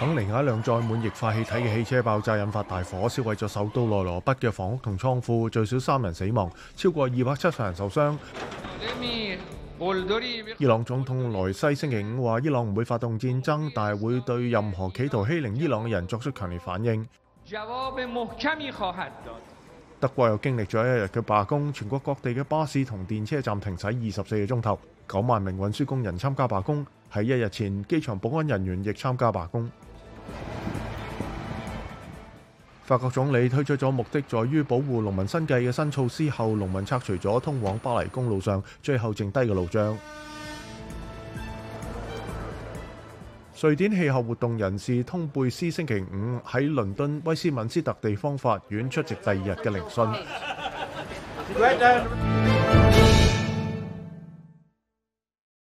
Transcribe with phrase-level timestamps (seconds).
[0.00, 8.16] 肯尼一輛載滿液化氣體嘅汽車爆炸，引發大火，燒毀咗首都內羅毕嘅房屋同倉庫，最少三人死亡，超過二百七十人受傷。
[10.56, 17.06] 伊朗總統萊西星期五話：，伊朗唔會發動戰爭，但係會對任何企圖欺凌伊朗嘅人作出強烈反應。
[20.00, 23.92] 德國又經歷咗一日嘅罷工，全國各地嘅巴士同電車站停驶二
[24.24, 26.86] 十四個鐘頭，九萬名運輸工人參加罷工。
[27.12, 29.70] 喺一日前，機場保安人員亦參加罷工。
[32.90, 39.96] 法国总理推出咗目的在于保护农民生计嘅新措施后，农民拆除咗通往巴黎公路上最后剩低嘅路障。
[43.62, 50.04] 瑞典气候活动人士通贝斯星期五喺伦敦威斯敏斯特地方法院出席第二日嘅聆讯。